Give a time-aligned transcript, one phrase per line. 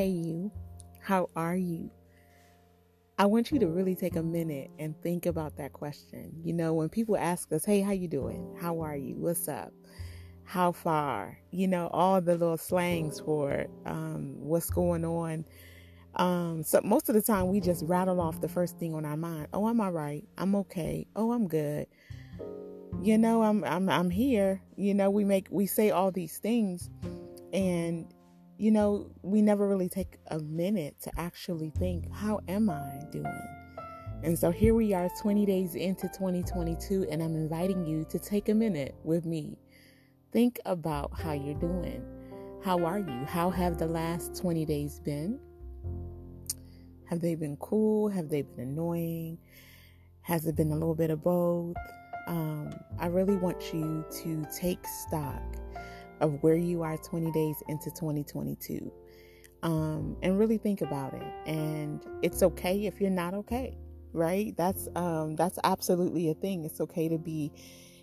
[0.00, 0.50] Hey, you.
[1.02, 1.90] How are you?
[3.18, 6.40] I want you to really take a minute and think about that question.
[6.42, 8.56] You know, when people ask us, "Hey, how you doing?
[8.58, 9.16] How are you?
[9.16, 9.74] What's up?
[10.44, 15.44] How far?" You know, all the little slangs for um, what's going on.
[16.14, 19.18] Um, so most of the time, we just rattle off the first thing on our
[19.18, 19.48] mind.
[19.52, 20.26] Oh, I'm all right.
[20.38, 21.08] I'm okay.
[21.14, 21.88] Oh, I'm good.
[23.02, 24.62] You know, I'm I'm I'm here.
[24.76, 26.88] You know, we make we say all these things,
[27.52, 28.10] and
[28.60, 33.48] you know, we never really take a minute to actually think, how am I doing?
[34.22, 38.50] And so here we are 20 days into 2022, and I'm inviting you to take
[38.50, 39.56] a minute with me.
[40.30, 42.04] Think about how you're doing.
[42.62, 43.24] How are you?
[43.24, 45.40] How have the last 20 days been?
[47.06, 48.10] Have they been cool?
[48.10, 49.38] Have they been annoying?
[50.20, 51.76] Has it been a little bit of both?
[52.26, 55.56] Um, I really want you to take stock
[56.20, 58.92] of where you are 20 days into 2022
[59.62, 61.32] um, and really think about it.
[61.46, 63.76] And it's okay if you're not okay
[64.12, 64.56] right?
[64.56, 66.64] That's um, that's absolutely a thing.
[66.64, 67.52] It's okay to be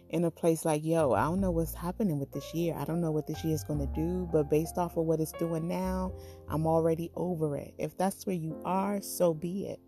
[0.09, 2.73] in a place like yo i don't know what's happening with this year.
[2.79, 5.19] I don't know what this year is going to do but based off of what
[5.19, 6.13] it's doing now
[6.47, 7.73] i'm already over it.
[7.77, 9.81] If that's where you are so be it.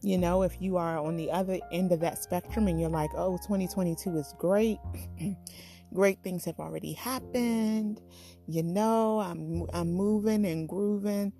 [0.00, 3.10] You know if you are on the other end of that spectrum and you're like
[3.16, 4.78] oh 2022 is great
[5.92, 8.00] great things have already happened.
[8.46, 11.32] You know, I'm I'm moving and grooving.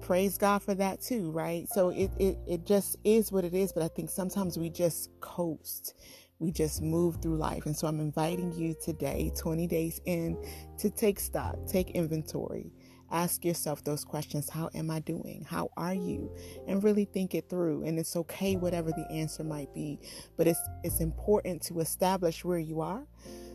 [0.00, 1.68] Praise God for that too, right?
[1.68, 5.10] So it, it it just is what it is, but I think sometimes we just
[5.20, 5.94] coast.
[6.38, 7.66] We just move through life.
[7.66, 10.36] And so I'm inviting you today, 20 days in,
[10.78, 12.72] to take stock, take inventory.
[13.12, 14.50] Ask yourself those questions.
[14.50, 15.46] How am I doing?
[15.48, 16.34] How are you?
[16.66, 17.84] And really think it through.
[17.84, 20.00] And it's okay whatever the answer might be,
[20.36, 23.06] but it's it's important to establish where you are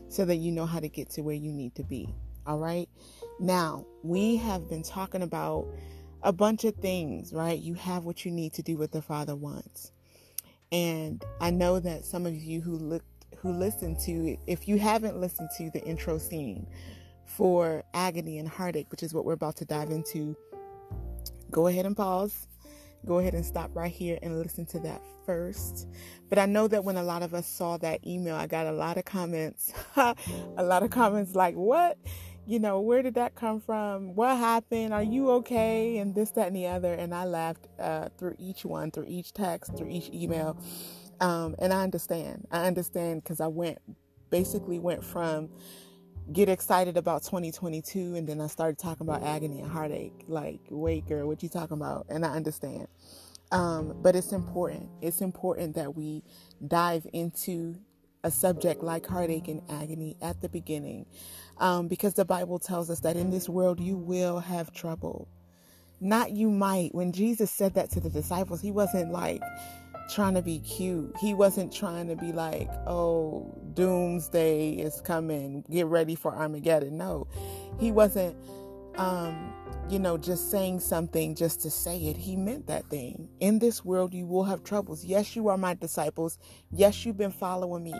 [0.08, 2.14] so that you know how to get to where you need to be.
[2.46, 2.88] All right.
[3.38, 5.66] Now, we have been talking about
[6.22, 7.58] a bunch of things, right?
[7.58, 9.92] You have what you need to do what the Father wants.
[10.72, 13.04] And I know that some of you who looked
[13.36, 16.66] who listened to if you haven't listened to the intro scene
[17.24, 20.36] for agony and heartache, which is what we're about to dive into,
[21.50, 22.47] go ahead and pause
[23.06, 25.88] go ahead and stop right here and listen to that first.
[26.28, 28.72] But I know that when a lot of us saw that email, I got a
[28.72, 30.14] lot of comments, a
[30.62, 31.98] lot of comments like, what?
[32.46, 34.14] You know, where did that come from?
[34.14, 34.94] What happened?
[34.94, 35.98] Are you okay?
[35.98, 36.94] And this, that, and the other.
[36.94, 40.56] And I laughed uh, through each one, through each text, through each email.
[41.20, 42.46] Um, and I understand.
[42.50, 43.78] I understand because I went,
[44.30, 45.50] basically went from
[46.32, 50.24] get excited about 2022 and then I started talking about agony and heartache.
[50.28, 52.06] Like, wait, girl, what you talking about?
[52.08, 52.88] And I understand.
[53.50, 54.90] Um, but it's important.
[55.00, 56.22] It's important that we
[56.66, 57.76] dive into
[58.24, 61.06] a subject like heartache and agony at the beginning
[61.58, 65.28] um, because the Bible tells us that in this world you will have trouble.
[66.00, 66.94] Not you might.
[66.94, 69.42] When Jesus said that to the disciples, he wasn't like,
[70.08, 71.14] trying to be cute.
[71.18, 76.96] He wasn't trying to be like, oh, doomsday is coming, get ready for Armageddon.
[76.96, 77.26] No,
[77.78, 78.36] he wasn't,
[78.96, 79.52] um,
[79.88, 82.16] you know, just saying something just to say it.
[82.16, 83.28] He meant that thing.
[83.40, 85.04] In this world, you will have troubles.
[85.04, 86.38] Yes, you are my disciples.
[86.70, 87.94] Yes, you've been following me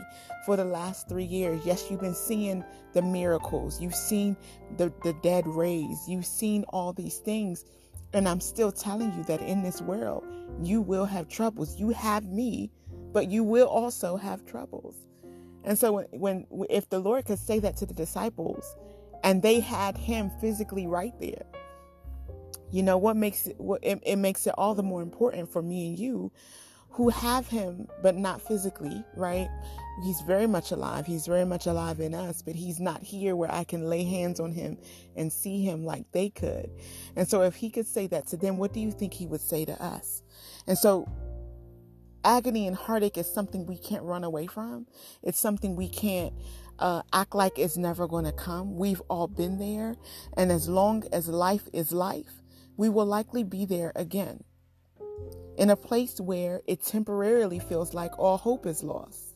[0.44, 1.60] for the last three years.
[1.64, 3.80] Yes, you've been seeing the miracles.
[3.80, 4.36] You've seen
[4.76, 6.08] the, the dead raised.
[6.08, 7.64] You've seen all these things.
[8.12, 10.24] And I'm still telling you that in this world,
[10.62, 11.78] you will have troubles.
[11.78, 12.70] You have me,
[13.12, 14.94] but you will also have troubles.
[15.64, 18.76] And so when, when if the Lord could say that to the disciples
[19.22, 21.44] and they had him physically right there,
[22.70, 25.88] you know what makes it it, it makes it all the more important for me
[25.88, 26.30] and you
[26.98, 29.48] who have him but not physically, right?
[30.02, 31.06] He's very much alive.
[31.06, 34.40] He's very much alive in us, but he's not here where I can lay hands
[34.40, 34.76] on him
[35.14, 36.68] and see him like they could.
[37.14, 39.40] And so if he could say that to them, what do you think he would
[39.40, 40.24] say to us?
[40.66, 41.08] And so
[42.24, 44.88] agony and heartache is something we can't run away from.
[45.22, 46.34] It's something we can't
[46.80, 48.76] uh, act like it's never going to come.
[48.76, 49.94] We've all been there.
[50.36, 52.42] And as long as life is life,
[52.76, 54.42] we will likely be there again
[55.58, 59.34] in a place where it temporarily feels like all hope is lost.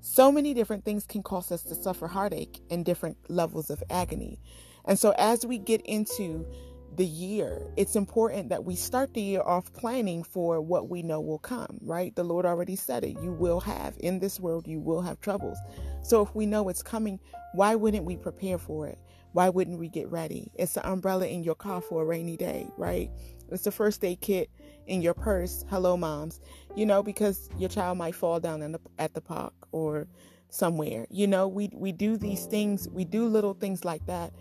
[0.00, 4.38] So many different things can cause us to suffer heartache and different levels of agony.
[4.84, 6.46] And so, as we get into
[6.94, 11.20] the year, it's important that we start the year off planning for what we know
[11.20, 12.14] will come, right?
[12.14, 13.16] The Lord already said it.
[13.20, 15.58] You will have, in this world, you will have troubles.
[16.02, 17.18] So, if we know it's coming,
[17.54, 18.98] why wouldn't we prepare for it?
[19.32, 20.52] Why wouldn't we get ready?
[20.54, 23.10] It's an umbrella in your car for a rainy day, right?
[23.50, 24.50] It's the first aid kit
[24.86, 25.64] in your purse.
[25.68, 26.40] Hello, moms.
[26.74, 30.06] You know, because your child might fall down the, at the park or
[30.48, 31.06] somewhere.
[31.10, 32.88] You know, we we do these things.
[32.88, 34.32] We do little things like that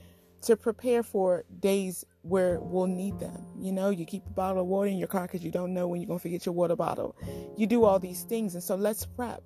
[0.44, 3.46] to prepare for days where we'll need them.
[3.58, 5.88] You know, you keep a bottle of water in your car because you don't know
[5.88, 7.16] when you're to forget your water bottle.
[7.58, 8.54] You do all these things.
[8.54, 9.42] And so let's prep.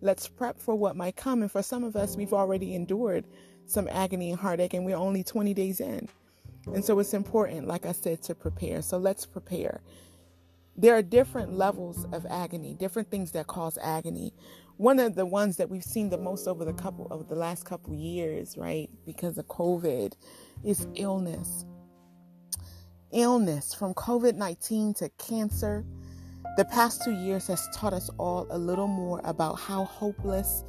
[0.00, 1.42] Let's prep for what might come.
[1.42, 3.26] And for some of us, we've already endured
[3.66, 6.08] some agony and heartache, and we're only 20 days in.
[6.72, 8.80] And so it's important, like I said, to prepare.
[8.82, 9.80] So let's prepare.
[10.78, 14.32] There are different levels of agony, different things that cause agony.
[14.76, 17.64] One of the ones that we've seen the most over the couple of the last
[17.64, 20.12] couple years, right, because of COVID,
[20.62, 21.64] is illness.
[23.10, 25.84] Illness from COVID 19 to cancer.
[26.56, 30.62] The past two years has taught us all a little more about how hopeless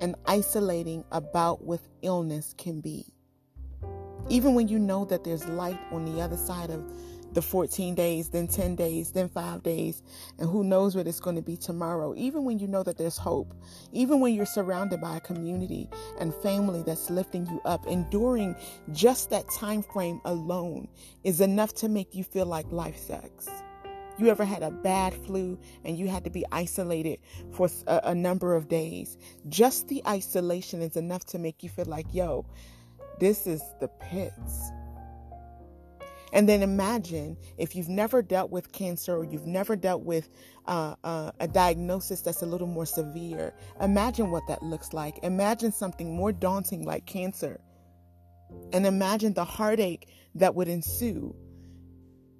[0.00, 3.04] and isolating a bout with illness can be.
[4.28, 6.84] Even when you know that there's light on the other side of
[7.36, 10.02] the 14 days, then 10 days, then five days,
[10.38, 12.14] and who knows what it's going to be tomorrow.
[12.16, 13.52] Even when you know that there's hope,
[13.92, 15.86] even when you're surrounded by a community
[16.18, 18.56] and family that's lifting you up, enduring
[18.92, 20.88] just that time frame alone
[21.24, 23.50] is enough to make you feel like life sucks.
[24.16, 27.18] You ever had a bad flu and you had to be isolated
[27.52, 29.18] for a, a number of days?
[29.50, 32.46] Just the isolation is enough to make you feel like, yo,
[33.20, 34.70] this is the pits.
[36.32, 40.28] And then imagine if you've never dealt with cancer or you've never dealt with
[40.66, 43.54] uh, uh, a diagnosis that's a little more severe.
[43.80, 45.18] Imagine what that looks like.
[45.22, 47.60] Imagine something more daunting like cancer.
[48.72, 51.34] And imagine the heartache that would ensue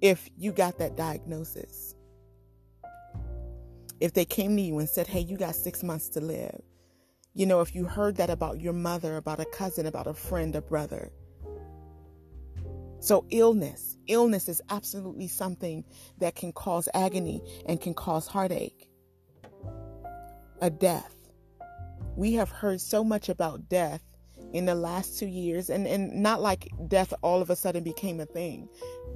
[0.01, 1.95] if you got that diagnosis.
[3.99, 6.61] If they came to you and said, hey, you got six months to live.
[7.33, 10.55] You know, if you heard that about your mother, about a cousin, about a friend,
[10.55, 11.11] a brother
[12.99, 15.83] so, illness, illness is absolutely something
[16.19, 18.89] that can cause agony and can cause heartache.
[20.61, 21.15] A death.
[22.15, 24.01] We have heard so much about death
[24.53, 28.19] in the last two years, and, and not like death all of a sudden became
[28.19, 28.67] a thing.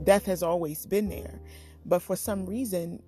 [0.04, 1.42] Death has always been there.
[1.86, 3.02] But for some reason,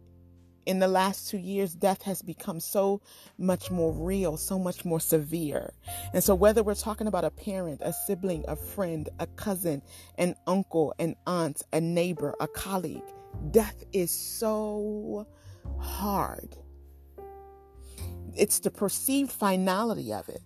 [0.65, 3.01] in the last two years, death has become so
[3.37, 5.73] much more real, so much more severe.
[6.13, 9.81] And so, whether we're talking about a parent, a sibling, a friend, a cousin,
[10.17, 13.03] an uncle, an aunt, a neighbor, a colleague,
[13.51, 15.27] death is so
[15.79, 16.57] hard.
[18.35, 20.41] It's the perceived finality of it.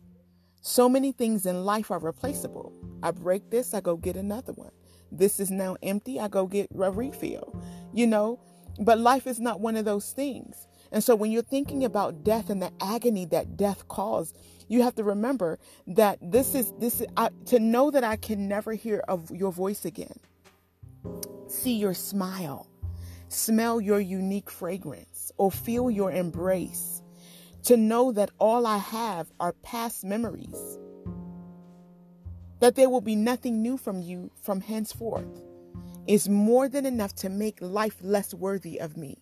[0.62, 2.74] So many things in life are replaceable.
[3.02, 4.72] I break this, I go get another one.
[5.12, 7.62] This is now empty, I go get a refill.
[7.94, 8.40] You know,
[8.80, 10.68] but life is not one of those things.
[10.92, 14.38] And so when you're thinking about death and the agony that death caused,
[14.68, 18.48] you have to remember that this is this is, I, to know that I can
[18.48, 20.20] never hear of your voice again.
[21.48, 22.70] See your smile,
[23.30, 27.02] smell your unique fragrance, or feel your embrace.
[27.64, 30.78] To know that all I have are past memories.
[32.60, 35.42] That there will be nothing new from you from henceforth
[36.08, 39.22] is more than enough to make life less worthy of me.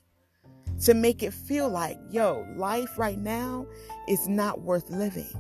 [0.82, 3.66] To make it feel like, yo, life right now
[4.08, 5.34] is not worth living.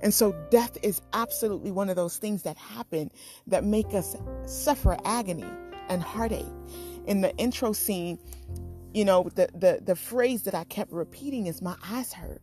[0.00, 3.10] And so death is absolutely one of those things that happen
[3.46, 4.16] that make us
[4.46, 5.50] suffer agony
[5.88, 6.46] and heartache.
[7.06, 8.18] In the intro scene,
[8.94, 12.42] you know, the, the, the phrase that I kept repeating is my eyes hurt.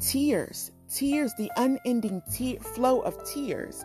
[0.00, 3.84] Tears, tears, the unending te- flow of tears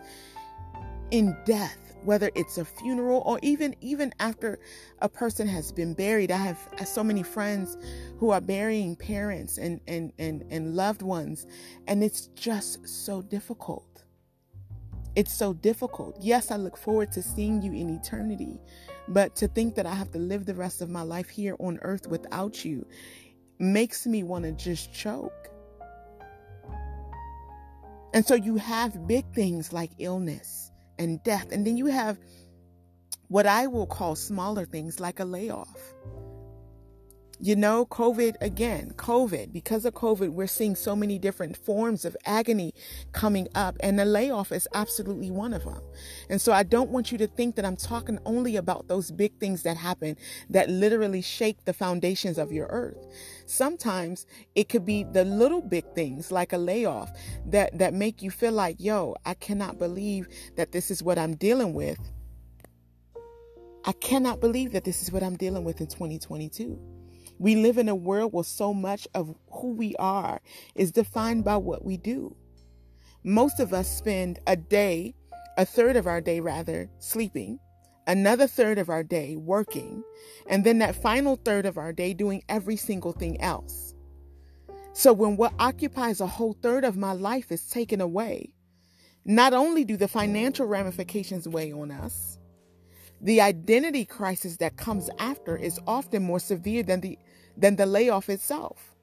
[1.11, 4.59] in death whether it's a funeral or even even after
[4.99, 6.31] a person has been buried.
[6.31, 7.77] I have so many friends
[8.19, 11.45] who are burying parents and and and, and loved ones
[11.87, 14.03] and it's just so difficult.
[15.15, 16.17] It's so difficult.
[16.21, 18.59] Yes i look forward to seeing you in eternity
[19.07, 21.77] but to think that i have to live the rest of my life here on
[21.83, 22.85] earth without you
[23.59, 25.49] makes me want to just choke.
[28.13, 30.64] And so you have big things like illness
[30.97, 31.51] and death.
[31.51, 32.19] And then you have
[33.27, 35.93] what I will call smaller things like a layoff.
[37.41, 42.15] You know, COVID again, COVID, because of COVID, we're seeing so many different forms of
[42.25, 42.73] agony
[43.11, 45.81] coming up, and the layoff is absolutely one of them.
[46.29, 49.37] And so I don't want you to think that I'm talking only about those big
[49.37, 50.15] things that happen
[50.49, 53.05] that literally shake the foundations of your earth.
[53.47, 54.25] Sometimes
[54.55, 57.11] it could be the little big things like a layoff
[57.47, 61.35] that, that make you feel like, yo, I cannot believe that this is what I'm
[61.35, 61.99] dealing with.
[63.83, 66.94] I cannot believe that this is what I'm dealing with in 2022.
[67.39, 70.41] We live in a world where so much of who we are
[70.75, 72.35] is defined by what we do.
[73.23, 75.15] Most of us spend a day,
[75.57, 77.59] a third of our day rather, sleeping,
[78.07, 80.03] another third of our day working,
[80.47, 83.93] and then that final third of our day doing every single thing else.
[84.93, 88.53] So when what occupies a whole third of my life is taken away,
[89.27, 92.37] Not only do the financial ramifications weigh on us,
[93.21, 97.17] the identity crisis that comes after is often more severe than the
[97.57, 98.95] than the layoff itself.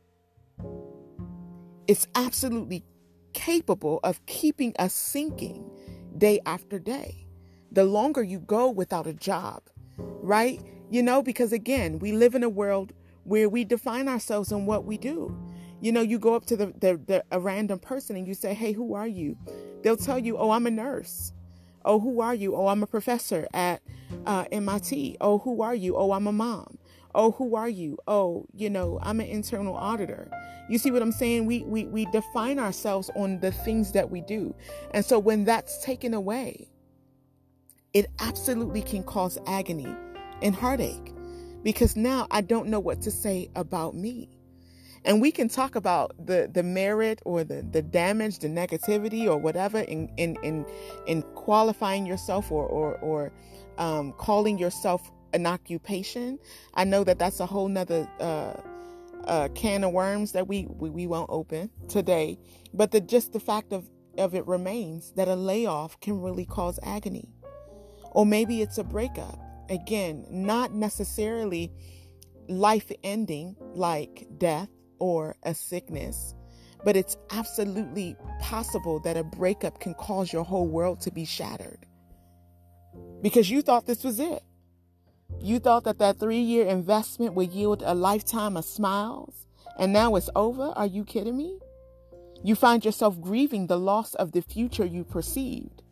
[1.89, 2.85] It's absolutely
[3.33, 5.71] capable of keeping us sinking
[6.17, 7.27] day after day.
[7.71, 9.63] The longer you go without a job,
[9.97, 10.61] right?
[10.91, 12.93] You know, because again, we live in a world
[13.25, 15.35] where we define ourselves on what we do.
[15.81, 18.55] You know, you go up to the, the, the, a random person and you say,
[18.55, 19.37] "Hey, who are you?"
[19.83, 21.33] They'll tell you, "Oh, I'm a nurse."
[21.85, 23.83] "Oh, who are you?" "Oh, I'm a professor at
[24.27, 26.79] uh, MIT." "Oh, who are you?" "Oh, I'm a mom."
[27.15, 30.31] "Oh, who are you?" "Oh, you know, I'm an internal auditor."
[30.69, 31.47] You see what I'm saying?
[31.47, 34.55] We we we define ourselves on the things that we do,
[34.93, 36.69] and so when that's taken away,
[37.93, 39.95] it absolutely can cause agony
[40.41, 41.13] and heartache
[41.63, 44.29] because now I don't know what to say about me
[45.05, 49.37] and we can talk about the the merit or the the damage the negativity or
[49.37, 50.65] whatever in in in,
[51.07, 53.33] in qualifying yourself or or, or
[53.79, 56.39] um, calling yourself an occupation.
[56.75, 58.55] I know that that's a whole nother uh,
[59.25, 62.39] uh, can of worms that we, we we won't open today.
[62.73, 66.79] But the just the fact of of it remains that a layoff can really cause
[66.83, 67.29] agony.
[68.13, 69.39] Or maybe it's a breakup.
[69.69, 71.73] Again not necessarily
[72.49, 74.69] life ending like death
[75.03, 76.37] or a sickness,
[76.85, 81.85] but it's absolutely possible that a breakup can cause your whole world to be shattered
[83.21, 84.45] because you thought this was it.
[85.41, 90.15] You thought that that three year investment would yield a lifetime of smiles, and now
[90.15, 90.73] it's over?
[90.77, 91.59] Are you kidding me?
[92.45, 95.83] You find yourself grieving the loss of the future you perceived,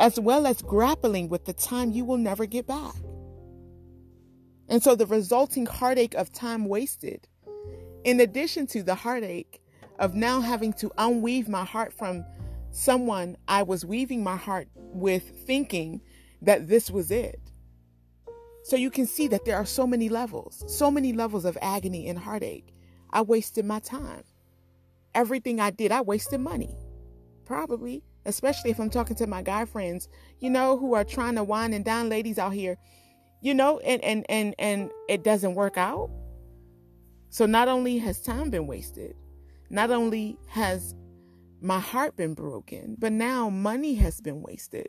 [0.00, 2.96] as well as grappling with the time you will never get back.
[4.68, 7.28] And so the resulting heartache of time wasted
[8.04, 9.60] in addition to the heartache
[9.98, 12.24] of now having to unweave my heart from
[12.70, 16.00] someone I was weaving my heart with, thinking
[16.42, 17.40] that this was it.
[18.62, 22.08] So you can see that there are so many levels, so many levels of agony
[22.08, 22.74] and heartache.
[23.10, 24.24] I wasted my time.
[25.14, 26.76] Everything I did, I wasted money.
[27.46, 31.44] Probably, especially if I'm talking to my guy friends, you know, who are trying to
[31.44, 32.76] wine and dine ladies out here,
[33.40, 36.10] you know, and and and and it doesn't work out.
[37.30, 39.14] So not only has time been wasted,
[39.70, 40.94] not only has
[41.60, 44.88] my heart been broken, but now money has been wasted.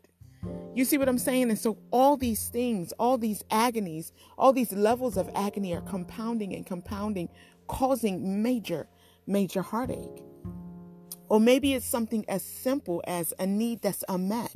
[0.73, 1.49] You see what I'm saying?
[1.49, 6.53] And so all these things, all these agonies, all these levels of agony are compounding
[6.55, 7.27] and compounding,
[7.67, 8.87] causing major,
[9.27, 10.23] major heartache.
[11.27, 14.53] Or maybe it's something as simple as a need that's unmet.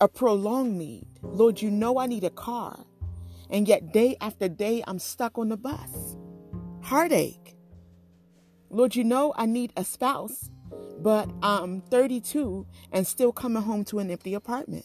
[0.00, 1.08] A prolonged need.
[1.22, 2.84] Lord, you know I need a car.
[3.50, 6.16] And yet, day after day, I'm stuck on the bus.
[6.82, 7.56] Heartache.
[8.70, 10.50] Lord, you know I need a spouse,
[11.00, 14.84] but I'm 32 and still coming home to an empty apartment.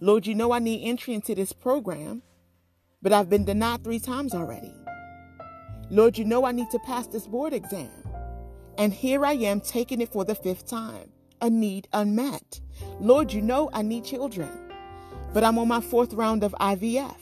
[0.00, 2.22] Lord, you know I need entry into this program,
[3.02, 4.72] but I've been denied three times already.
[5.90, 7.90] Lord, you know I need to pass this board exam.
[8.76, 11.10] And here I am taking it for the fifth time.
[11.40, 12.60] A need unmet.
[13.00, 14.67] Lord, you know I need children
[15.32, 17.16] but I'm on my fourth round of IVF.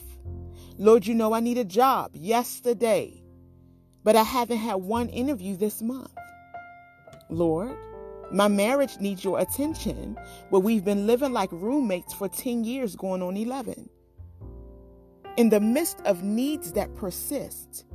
[0.77, 3.23] Lord, you know I need a job yesterday,
[4.03, 6.11] but I haven't had one interview this month.
[7.29, 7.75] Lord,
[8.31, 10.17] my marriage needs your attention,
[10.51, 13.89] but we've been living like roommates for 10 years, going on 11.
[15.37, 17.85] In the midst of needs that persist,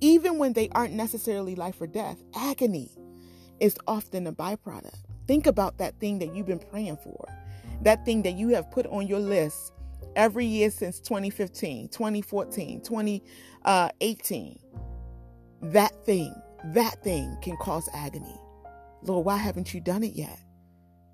[0.00, 2.90] even when they aren't necessarily life or death, agony
[3.60, 4.98] is often a byproduct.
[5.26, 7.26] Think about that thing that you've been praying for
[7.82, 9.72] that thing that you have put on your list
[10.14, 14.58] every year since 2015, 2014, 2018,
[15.62, 18.40] that thing, that thing can cause agony.
[19.02, 20.40] Lord, why haven't you done it yet?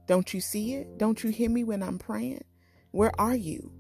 [0.07, 0.99] Don't you see it?
[0.99, 2.45] Don't you hear me when I'm praying?
[2.91, 3.73] Where are you?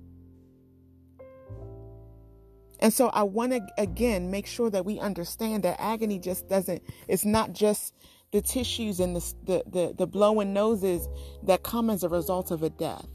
[2.80, 6.82] And so I want to again make sure that we understand that agony just doesn't,
[7.06, 7.94] it's not just
[8.32, 11.08] the tissues and the, the, the, the blowing noses
[11.44, 13.06] that come as a result of a death.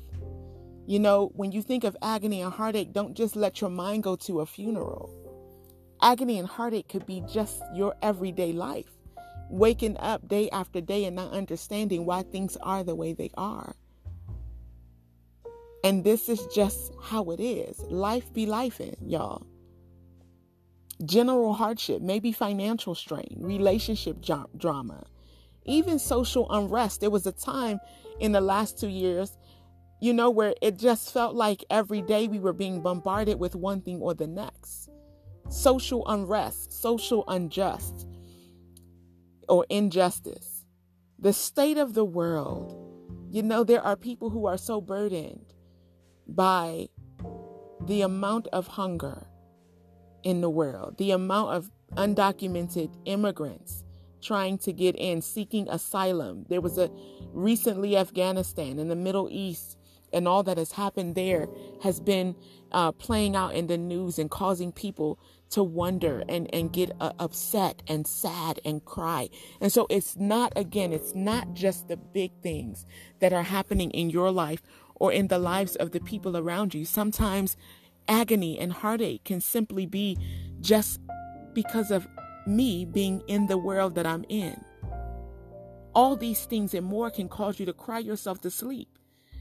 [0.85, 4.15] You know, when you think of agony and heartache, don't just let your mind go
[4.15, 5.13] to a funeral.
[6.01, 8.91] Agony and heartache could be just your everyday life,
[9.49, 13.75] waking up day after day and not understanding why things are the way they are.
[15.83, 17.79] And this is just how it is.
[17.89, 19.45] Life be life in, y'all
[21.05, 24.17] general hardship, maybe financial strain, relationship
[24.57, 25.05] drama,
[25.65, 27.01] even social unrest.
[27.01, 27.79] There was a time
[28.19, 29.37] in the last two years,
[30.01, 33.81] you know, where it just felt like every day we were being bombarded with one
[33.81, 34.89] thing or the next.
[35.49, 38.07] Social unrest, social unjust.
[39.49, 40.65] or injustice,
[41.19, 42.75] the state of the world.
[43.31, 45.53] You know, there are people who are so burdened
[46.27, 46.89] by
[47.85, 49.27] the amount of hunger
[50.27, 53.85] in the world, the amount of undocumented immigrants
[54.21, 56.45] trying to get in, seeking asylum.
[56.49, 56.91] There was a
[57.31, 59.77] recently Afghanistan in the Middle East,
[60.11, 61.47] and all that has happened there
[61.81, 62.35] has been
[62.73, 65.17] uh, playing out in the news and causing people
[65.51, 69.29] to wonder and, and get uh, upset and sad and cry.
[69.61, 72.85] And so it's not, again, it's not just the big things
[73.19, 74.61] that are happening in your life
[74.95, 76.83] or in the lives of the people around you.
[76.83, 77.55] Sometimes
[78.07, 80.17] agony and heartache can simply be
[80.61, 80.99] just
[81.53, 82.07] because of
[82.45, 84.59] me being in the world that I'm in.
[85.93, 88.87] All these things and more can cause you to cry yourself to sleep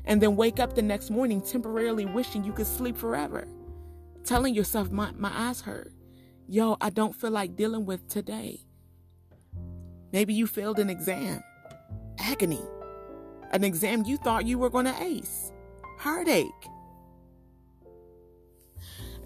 [0.05, 3.47] and then wake up the next morning temporarily wishing you could sleep forever.
[4.25, 5.93] Telling yourself, my, my eyes hurt.
[6.49, 8.61] Yo, I don't feel like dealing with today.
[10.13, 11.43] Maybe you failed an exam.
[12.19, 12.63] Agony.
[13.53, 15.53] An exam you thought you were going to ace.
[15.99, 16.47] Heartache.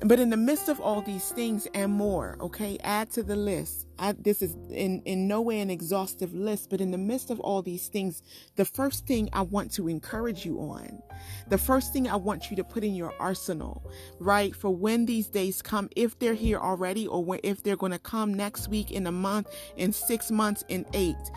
[0.03, 3.87] But in the midst of all these things and more, okay, add to the list.
[3.99, 7.39] I, this is in, in no way an exhaustive list, but in the midst of
[7.41, 8.23] all these things,
[8.57, 11.03] the first thing I want to encourage you on,
[11.49, 15.29] the first thing I want you to put in your arsenal, right, for when these
[15.29, 18.91] days come, if they're here already, or when, if they're going to come next week,
[18.91, 21.31] in a month, in six months, in eight,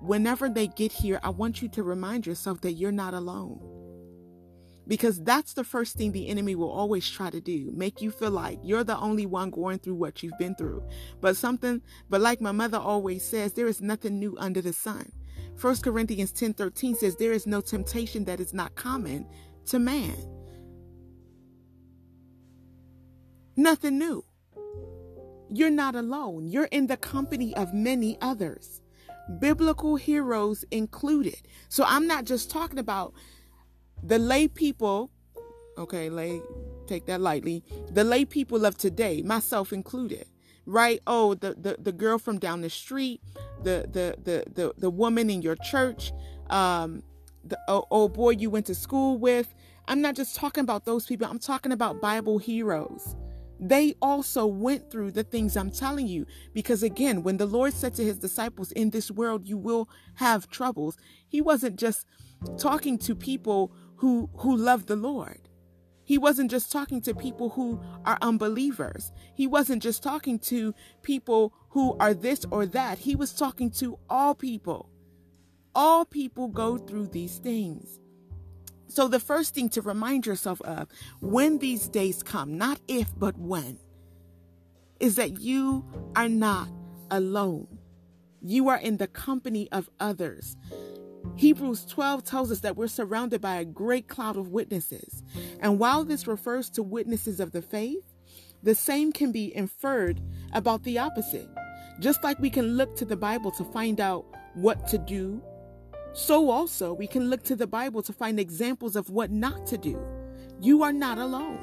[0.00, 3.79] whenever they get here, I want you to remind yourself that you're not alone
[4.90, 8.32] because that's the first thing the enemy will always try to do make you feel
[8.32, 10.82] like you're the only one going through what you've been through.
[11.20, 15.12] But something but like my mother always says there is nothing new under the sun.
[15.60, 19.28] 1 corinthians 10 13 says there is no temptation that is not common
[19.66, 20.16] to man.
[23.56, 24.24] Nothing new.
[25.50, 26.48] You're not alone.
[26.48, 28.80] You're in the company of many others.
[29.38, 31.46] Biblical heroes included.
[31.68, 33.14] So i'm not just talking about
[34.02, 35.10] the lay people,
[35.78, 36.40] okay, lay,
[36.86, 40.26] take that lightly, the lay people of today, myself included,
[40.66, 41.00] right?
[41.06, 43.20] Oh, the, the, the girl from down the street,
[43.62, 46.12] the, the, the, the, the woman in your church,
[46.48, 47.02] um,
[47.44, 49.54] the oh, oh boy you went to school with.
[49.88, 53.16] I'm not just talking about those people, I'm talking about Bible heroes.
[53.62, 56.26] They also went through the things I'm telling you.
[56.54, 60.48] Because again, when the Lord said to his disciples, In this world you will have
[60.48, 60.96] troubles,
[61.28, 62.06] he wasn't just
[62.56, 65.48] talking to people who who love the Lord.
[66.04, 69.12] He wasn't just talking to people who are unbelievers.
[69.34, 72.98] He wasn't just talking to people who are this or that.
[72.98, 74.88] He was talking to all people.
[75.74, 78.00] All people go through these things.
[78.88, 80.88] So, the first thing to remind yourself of
[81.20, 83.78] when these days come, not if, but when,
[84.98, 85.84] is that you
[86.16, 86.68] are not
[87.10, 87.68] alone.
[88.42, 90.56] You are in the company of others.
[91.36, 95.22] Hebrews 12 tells us that we're surrounded by a great cloud of witnesses.
[95.60, 98.14] And while this refers to witnesses of the faith,
[98.62, 100.20] the same can be inferred
[100.52, 101.48] about the opposite.
[101.98, 105.42] Just like we can look to the Bible to find out what to do,
[106.12, 109.78] so also we can look to the Bible to find examples of what not to
[109.78, 109.98] do.
[110.60, 111.58] You are not alone.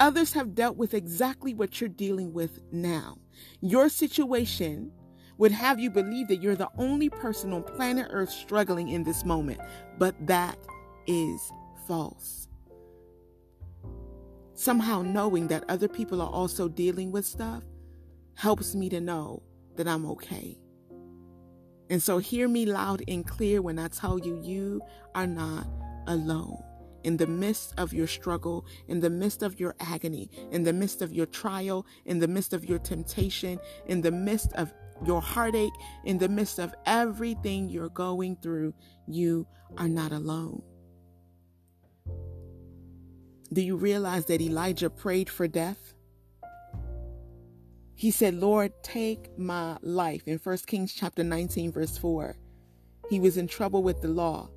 [0.00, 3.18] Others have dealt with exactly what you're dealing with now.
[3.60, 4.90] Your situation
[5.42, 9.24] would have you believe that you're the only person on planet Earth struggling in this
[9.24, 9.60] moment.
[9.98, 10.56] But that
[11.08, 11.50] is
[11.88, 12.46] false.
[14.54, 17.64] Somehow knowing that other people are also dealing with stuff
[18.36, 19.42] helps me to know
[19.74, 20.60] that I'm okay.
[21.90, 24.80] And so hear me loud and clear when I tell you, you
[25.16, 25.66] are not
[26.06, 26.62] alone.
[27.02, 31.02] In the midst of your struggle, in the midst of your agony, in the midst
[31.02, 34.72] of your trial, in the midst of your temptation, in the midst of
[35.06, 35.72] your heartache,
[36.04, 38.74] in the midst of everything you're going through,
[39.06, 39.46] you
[39.78, 40.62] are not alone.
[43.52, 45.94] Do you realize that Elijah prayed for death?
[47.94, 50.22] He said, Lord, take my life.
[50.26, 52.36] In 1 Kings chapter 19, verse 4,
[53.10, 54.48] he was in trouble with the law.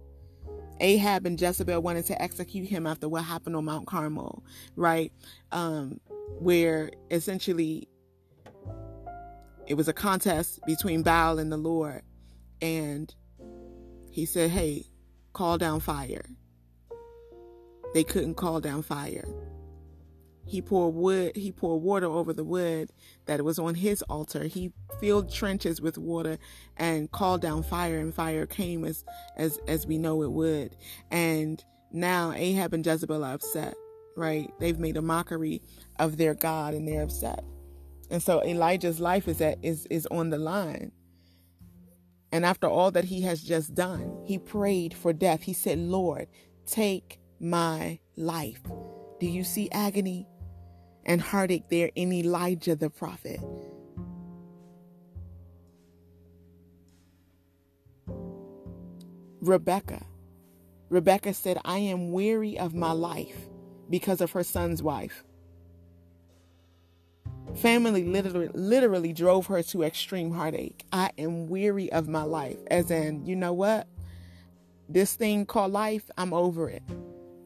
[0.80, 4.44] Ahab and Jezebel wanted to execute him after what happened on Mount Carmel,
[4.76, 5.12] right?
[5.52, 6.00] Um,
[6.40, 7.88] where essentially
[9.68, 12.02] it was a contest between Baal and the Lord.
[12.62, 13.14] And
[14.12, 14.86] he said, Hey,
[15.34, 16.26] call down fire.
[17.94, 19.26] They couldn't call down fire.
[20.48, 22.92] He poured wood, he poured water over the wood
[23.26, 24.44] that was on his altar.
[24.44, 26.38] He filled trenches with water
[26.78, 29.04] and called down fire, and fire came as
[29.36, 30.76] as as we know it would.
[31.10, 33.74] And now Ahab and Jezebel are upset,
[34.16, 34.52] right?
[34.60, 35.64] They've made a mockery
[35.98, 37.44] of their God and they're upset.
[38.10, 40.92] And so Elijah's life is at is is on the line.
[42.32, 45.44] And after all that he has just done, he prayed for death.
[45.44, 46.28] He said, "Lord,
[46.66, 48.62] take my life."
[49.20, 50.28] Do you see agony
[51.06, 53.40] and heartache there in Elijah the prophet?
[59.42, 60.06] Rebecca.
[60.90, 63.48] Rebecca said, I am weary of my life
[63.90, 65.24] because of her son's wife.
[67.58, 70.86] Family literally, literally drove her to extreme heartache.
[70.92, 72.58] I am weary of my life.
[72.70, 73.88] As in, you know what?
[74.90, 76.84] This thing called life, I'm over it.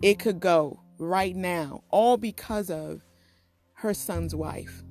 [0.01, 3.01] It could go right now, all because of
[3.73, 4.83] her son's wife.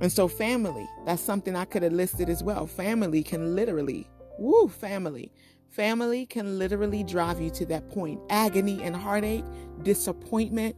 [0.00, 2.66] And so, family, that's something I could have listed as well.
[2.66, 4.08] Family can literally
[4.40, 5.30] Woo, family.
[5.68, 8.18] Family can literally drive you to that point.
[8.30, 9.44] Agony and heartache,
[9.82, 10.76] disappointment,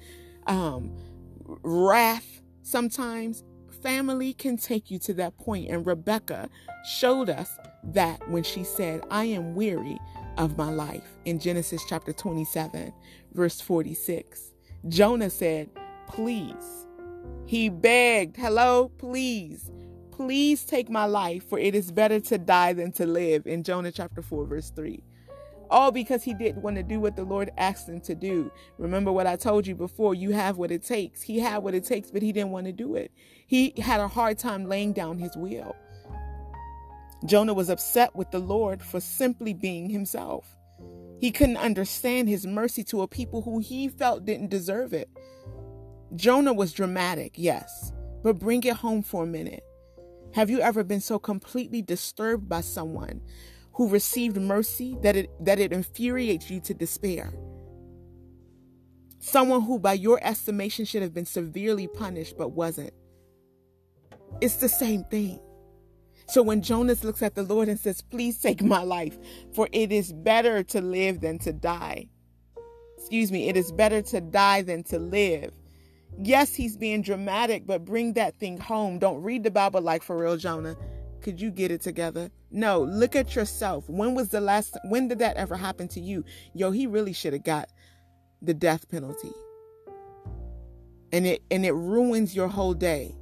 [0.49, 0.93] um,
[1.63, 3.45] wrath sometimes.
[3.83, 5.35] Family can take you to that.
[5.47, 6.49] And Rebecca
[6.85, 9.99] showed us that when she said, I am weary
[10.39, 12.93] of my life in Genesis chapter 27,
[13.33, 14.53] verse 46.
[14.89, 15.69] Jonah said,
[16.07, 16.87] Please.
[17.47, 19.71] He begged, Hello, please
[20.13, 23.47] Please take my life, for it is better to die than to live.
[23.47, 25.03] In Jonah chapter 4, verse 3.
[25.73, 28.53] All because he didn't want to do what the Lord asked him to do.
[28.77, 31.23] Remember what I told you before you have what it takes.
[31.23, 33.11] He had what it takes, but he didn't want to do it.
[33.47, 35.75] He had a hard time laying down his will.
[37.25, 40.45] Jonah was upset with the Lord for simply being himself.
[41.21, 45.09] He couldn't understand his mercy to a people who he felt didn't deserve it.
[46.15, 49.65] Jonah was dramatic, yes, but bring it home for a minute.
[50.35, 53.23] Have you ever been so completely disturbed by someone
[53.75, 57.33] who received mercy that it that it infuriates you to despair?
[59.19, 62.93] Someone who by your estimation should have been severely punished but wasn't.
[64.41, 65.41] It's the same thing.
[66.27, 69.19] So when Jonas looks at the Lord and says, "Please take my life,
[69.53, 72.09] for it is better to live than to die."
[72.97, 75.53] Excuse me, it is better to die than to live.
[76.19, 78.99] Yes, he's being dramatic, but bring that thing home.
[78.99, 80.77] Don't read the Bible like for real, Jonah.
[81.23, 82.31] Could you get it together?
[82.51, 83.89] No, look at yourself.
[83.89, 86.25] When was the last when did that ever happen to you?
[86.53, 87.69] Yo, he really should have got
[88.41, 89.31] the death penalty.
[91.13, 93.15] And it and it ruins your whole day.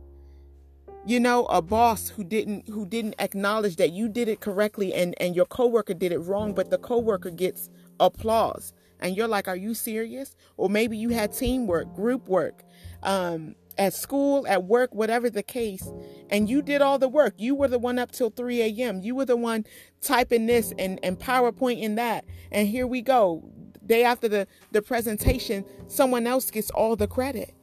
[1.07, 5.15] You know, a boss who didn't who didn't acknowledge that you did it correctly and
[5.21, 9.57] and your coworker did it wrong, but the coworker gets applause and you're like, are
[9.57, 10.37] you serious?
[10.57, 12.65] Or maybe you had teamwork, group work,
[13.03, 15.90] um, at school, at work, whatever the case,
[16.29, 17.33] and you did all the work.
[17.38, 19.01] You were the one up till 3 a.m.
[19.01, 19.64] You were the one
[20.03, 22.27] typing this and, and PowerPoint in that.
[22.53, 23.43] And here we go.
[23.85, 27.55] Day after the, the presentation, someone else gets all the credit.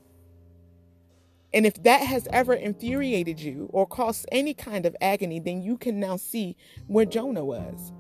[1.54, 5.78] And if that has ever infuriated you or caused any kind of agony, then you
[5.78, 7.94] can now see where Jonah was.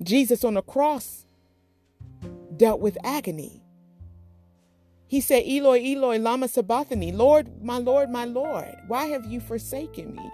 [0.00, 1.26] Jesus on the cross
[2.56, 3.59] dealt with agony.
[5.10, 10.14] He said, Eloi, Eloi, Lama Sabachthani, Lord, my Lord, my Lord, why have you forsaken
[10.14, 10.30] me?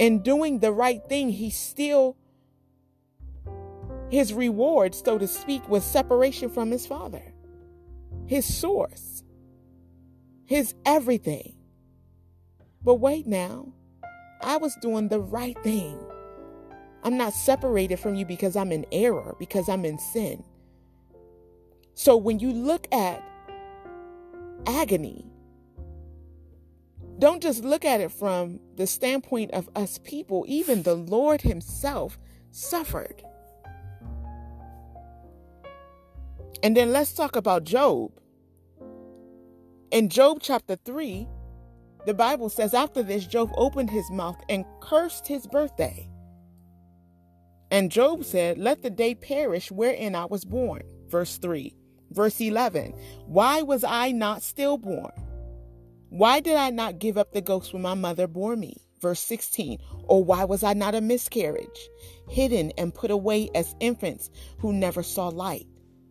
[0.00, 2.16] In doing the right thing, he still,
[4.10, 7.22] his reward, so to speak, was separation from his father,
[8.26, 9.22] his source,
[10.44, 11.54] his everything.
[12.82, 13.72] But wait now,
[14.42, 15.96] I was doing the right thing.
[17.04, 20.42] I'm not separated from you because I'm in error, because I'm in sin.
[21.98, 23.20] So when you look at
[24.68, 25.26] agony,
[27.18, 30.44] don't just look at it from the standpoint of us people.
[30.46, 32.16] Even the Lord Himself
[32.52, 33.24] suffered.
[36.62, 38.12] And then let's talk about Job.
[39.90, 41.26] In Job chapter 3,
[42.06, 46.08] the Bible says, After this, Job opened his mouth and cursed his birthday.
[47.72, 50.82] And Job said, Let the day perish wherein I was born.
[51.08, 51.74] Verse 3.
[52.10, 52.94] Verse 11.
[53.26, 55.12] Why was I not stillborn?
[56.08, 58.76] Why did I not give up the ghost when my mother bore me?
[59.00, 59.78] Verse 16.
[60.04, 61.88] Or why was I not a miscarriage,
[62.28, 65.66] hidden and put away as infants who never saw light?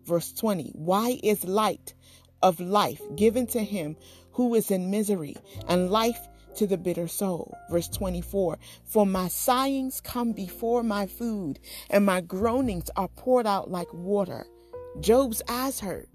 [0.05, 0.71] Verse 20.
[0.75, 1.93] Why is light
[2.41, 3.95] of life given to him
[4.38, 5.36] who is in misery,
[5.67, 7.57] and life to the bitter soul.
[7.69, 13.71] Verse 24 For my sighings come before my food, and my groanings are poured out
[13.71, 14.45] like water.
[14.99, 16.10] Job's eyes hurt.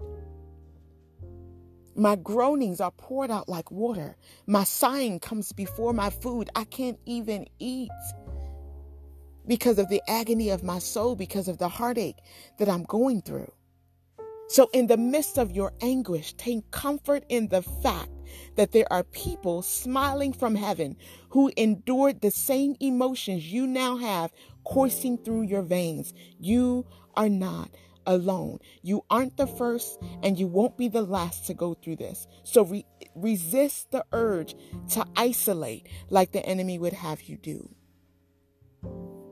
[1.95, 4.17] My groanings are poured out like water.
[4.45, 6.49] My sighing comes before my food.
[6.55, 7.91] I can't even eat
[9.47, 12.17] because of the agony of my soul, because of the heartache
[12.57, 13.51] that I'm going through.
[14.49, 18.11] So, in the midst of your anguish, take comfort in the fact
[18.55, 20.97] that there are people smiling from heaven
[21.29, 24.31] who endured the same emotions you now have
[24.65, 26.13] coursing through your veins.
[26.39, 27.69] You are not
[28.05, 28.59] alone.
[28.81, 32.27] You aren't the first and you won't be the last to go through this.
[32.43, 32.85] So re-
[33.15, 34.55] resist the urge
[34.89, 37.69] to isolate like the enemy would have you do.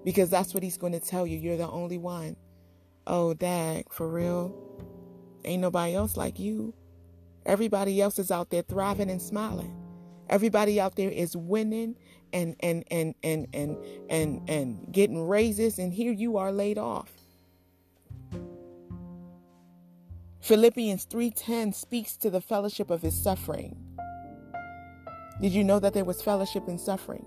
[0.03, 1.37] Because that's what he's going to tell you.
[1.37, 2.35] You're the only one.
[3.05, 4.55] Oh, dag, for real?
[5.43, 6.73] Ain't nobody else like you.
[7.45, 9.75] Everybody else is out there thriving and smiling.
[10.29, 11.95] Everybody out there is winning
[12.33, 13.77] and and and and and
[14.09, 17.11] and and getting raises and here you are laid off.
[20.41, 23.77] Philippians 3:10 speaks to the fellowship of his suffering.
[25.39, 27.25] Did you know that there was fellowship in suffering?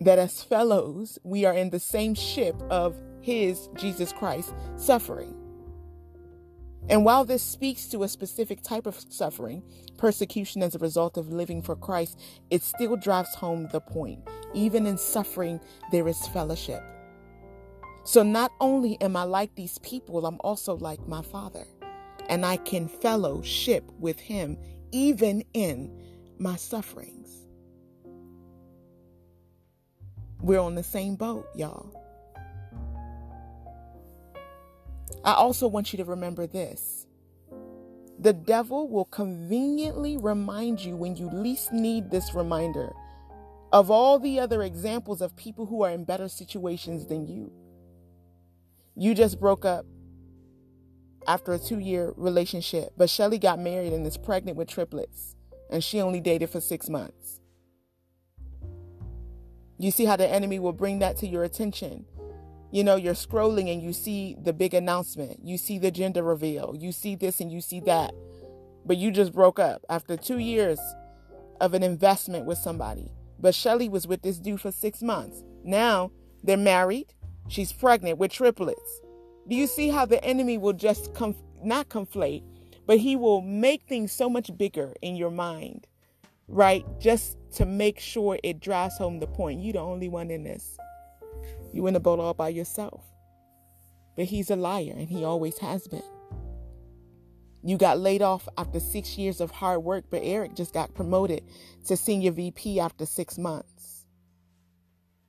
[0.00, 5.36] That as fellows, we are in the same ship of his Jesus Christ suffering.
[6.88, 9.62] And while this speaks to a specific type of suffering,
[9.96, 12.18] persecution as a result of living for Christ,
[12.50, 14.26] it still drives home the point.
[14.54, 15.60] Even in suffering,
[15.92, 16.82] there is fellowship.
[18.04, 21.64] So not only am I like these people, I'm also like my Father.
[22.28, 24.56] And I can fellowship with Him
[24.92, 25.96] even in
[26.38, 27.28] my sufferings.
[30.40, 31.94] We're on the same boat, y'all.
[35.22, 37.06] I also want you to remember this.
[38.18, 42.92] The devil will conveniently remind you when you least need this reminder
[43.72, 47.52] of all the other examples of people who are in better situations than you.
[48.96, 49.86] You just broke up
[51.26, 55.36] after a two year relationship, but Shelly got married and is pregnant with triplets,
[55.70, 57.40] and she only dated for six months.
[59.78, 62.04] You see how the enemy will bring that to your attention
[62.72, 66.76] you know, you're scrolling and you see the big announcement, you see the gender reveal,
[66.78, 68.12] you see this and you see that,
[68.86, 70.78] but you just broke up after two years
[71.60, 73.10] of an investment with somebody.
[73.40, 75.42] But Shelly was with this dude for six months.
[75.64, 76.12] Now
[76.44, 77.12] they're married,
[77.50, 79.00] she's pregnant with triplets.
[79.48, 82.44] Do you see how the enemy will just conf- not conflate,
[82.86, 85.86] but he will make things so much bigger in your mind,
[86.48, 86.84] right?
[87.00, 89.60] Just to make sure it drives home the point.
[89.60, 90.78] You're the only one in this.
[91.72, 93.04] You in the boat all by yourself.
[94.16, 96.02] But he's a liar, and he always has been.
[97.62, 101.42] You got laid off after six years of hard work, but Eric just got promoted
[101.86, 104.06] to senior VP after six months.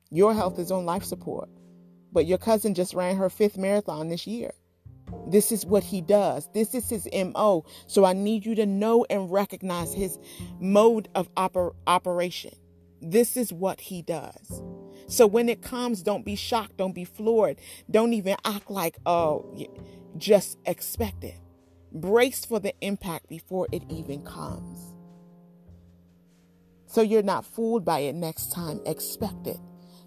[0.10, 1.50] Your health is on life support,
[2.12, 4.52] but your cousin just ran her fifth marathon this year.
[5.28, 6.50] This is what he does.
[6.54, 7.66] This is his MO.
[7.88, 10.18] So I need you to know and recognize his
[10.60, 12.54] mode of oper- operation.
[13.02, 14.62] This is what he does.
[15.08, 17.58] So when it comes, don't be shocked, don't be floored,
[17.90, 19.46] don't even act like, oh,
[20.18, 21.36] just expect it.
[21.92, 24.80] Brace for the impact before it even comes.
[26.86, 28.82] So you're not fooled by it next time.
[28.86, 29.60] Expect it.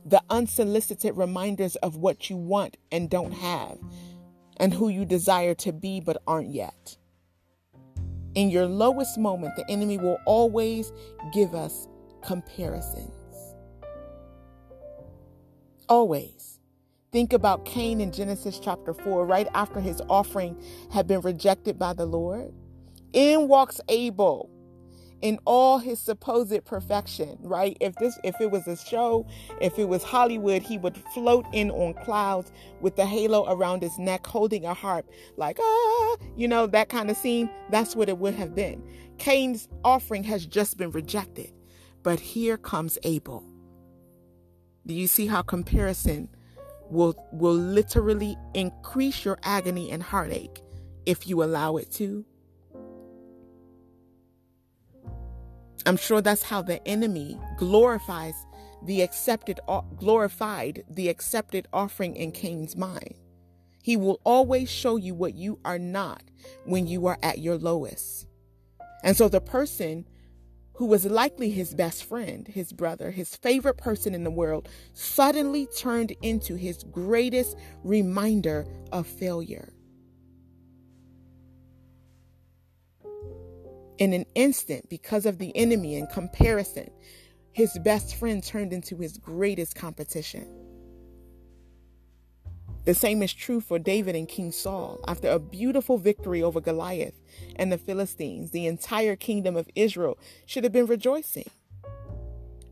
[0.04, 3.78] The unsolicited reminders of what you want and don't have,
[4.58, 6.96] and who you desire to be but aren't yet.
[8.34, 10.92] In your lowest moment, the enemy will always
[11.32, 11.88] give us
[12.22, 13.54] comparisons.
[15.88, 16.58] Always.
[17.12, 21.92] Think about Cain in Genesis chapter 4, right after his offering had been rejected by
[21.92, 22.52] the Lord.
[23.12, 24.50] In walks Abel
[25.24, 27.76] in all his supposed perfection, right?
[27.80, 29.26] If this if it was a show,
[29.60, 33.98] if it was Hollywood, he would float in on clouds with the halo around his
[33.98, 37.50] neck holding a harp like ah, you know, that kind of scene.
[37.70, 38.86] That's what it would have been.
[39.18, 41.52] Cain's offering has just been rejected.
[42.04, 43.44] But here comes Abel
[44.86, 46.28] do you see how comparison
[46.90, 50.62] will will literally increase your agony and heartache
[51.06, 52.24] if you allow it to?
[55.86, 58.34] I'm sure that's how the enemy glorifies
[58.82, 63.14] the accepted uh, glorified the accepted offering in Cain's mind.
[63.82, 66.22] He will always show you what you are not
[66.64, 68.26] when you are at your lowest.
[69.02, 70.06] And so the person
[70.74, 75.66] who was likely his best friend, his brother, his favorite person in the world, suddenly
[75.66, 79.72] turned into his greatest reminder of failure.
[83.98, 86.90] In an instant, because of the enemy and comparison,
[87.52, 90.48] his best friend turned into his greatest competition.
[92.84, 95.00] The same is true for David and King Saul.
[95.06, 97.14] After a beautiful victory over Goliath
[97.56, 101.48] and the Philistines, the entire kingdom of Israel should have been rejoicing.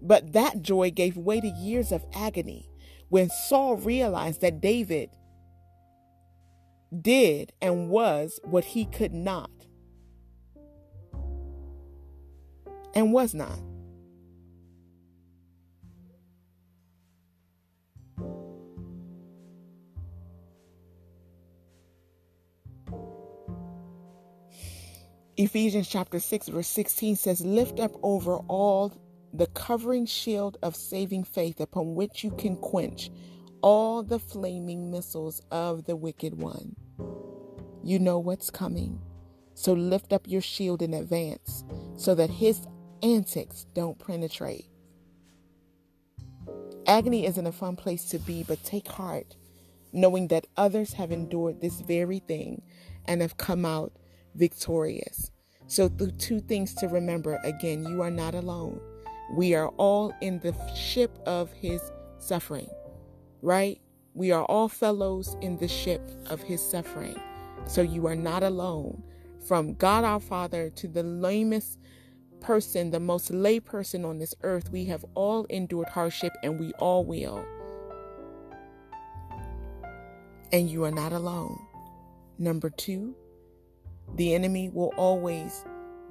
[0.02, 2.68] But that joy gave way to years of agony
[3.08, 5.10] when Saul realized that David
[7.00, 9.50] did and was what he could not
[12.94, 13.58] and was not.
[25.38, 28.92] Ephesians chapter 6, verse 16 says, Lift up over all
[29.32, 33.10] the covering shield of saving faith upon which you can quench
[33.62, 36.76] all the flaming missiles of the wicked one.
[37.82, 39.00] You know what's coming,
[39.54, 41.64] so lift up your shield in advance
[41.96, 42.66] so that his
[43.02, 44.66] antics don't penetrate.
[46.86, 49.36] Agony isn't a fun place to be, but take heart
[49.92, 52.62] knowing that others have endured this very thing
[53.06, 53.92] and have come out
[54.34, 55.30] victorious.
[55.66, 58.80] So, the two things to remember again, you are not alone.
[59.34, 61.80] We are all in the ship of his
[62.18, 62.68] suffering,
[63.40, 63.80] right?
[64.14, 67.18] We are all fellows in the ship of his suffering.
[67.66, 69.02] So, you are not alone.
[69.46, 71.78] From God our Father to the lamest
[72.42, 76.72] person, the most lay person on this earth, we have all endured hardship and we
[76.74, 77.44] all will.
[80.52, 81.58] And you are not alone.
[82.38, 83.14] Number two,
[84.16, 85.64] the enemy will always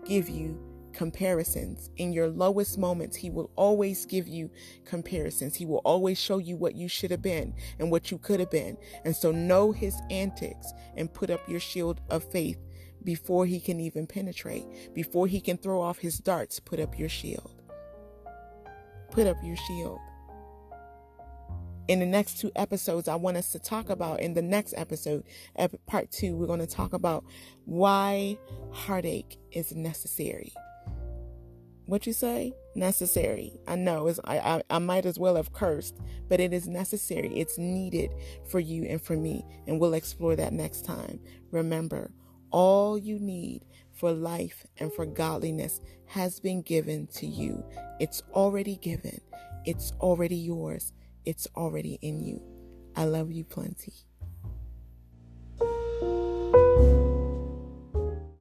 [0.06, 0.58] give you
[0.94, 1.90] comparisons.
[1.98, 4.50] In your lowest moments, he will always give you
[4.86, 5.56] comparisons.
[5.56, 8.52] He will always show you what you should have been and what you could have
[8.52, 8.78] been.
[9.06, 12.58] And so know his antics and put up your shield of faith
[13.04, 14.66] before he can even penetrate.
[14.94, 17.62] Before he can throw off his darts, put up your shield.
[19.12, 20.00] Put up your shield
[21.92, 25.26] in the next two episodes, I want us to talk about in the next episode,
[25.88, 27.26] part two, we're going to talk about
[27.66, 28.38] why
[28.72, 30.54] heartache is necessary.
[31.88, 32.54] What you say?
[32.76, 33.60] Necessary.
[33.68, 35.98] I know it's, I, I, I might as well have cursed,
[36.30, 37.28] but it is necessary.
[37.36, 38.12] It's needed
[38.48, 39.46] for you and for me.
[39.68, 41.20] And we'll explore that next time.
[41.52, 42.12] Remember,
[42.52, 47.64] all you need for life and for godliness has been given to you.
[48.00, 49.20] It's already given.
[49.66, 50.94] It's already yours.
[51.26, 52.42] It's already in you.
[52.96, 53.94] I love you plenty.